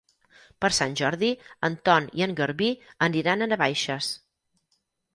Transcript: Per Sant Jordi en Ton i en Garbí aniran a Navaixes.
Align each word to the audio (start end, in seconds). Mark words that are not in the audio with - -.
Per 0.63 0.71
Sant 0.77 0.95
Jordi 1.01 1.29
en 1.69 1.77
Ton 1.89 2.09
i 2.21 2.27
en 2.29 2.35
Garbí 2.41 2.73
aniran 3.11 3.49
a 3.49 3.53
Navaixes. 3.55 4.13